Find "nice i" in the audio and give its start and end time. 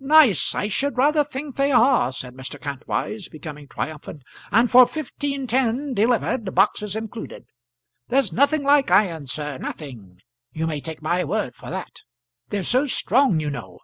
0.00-0.68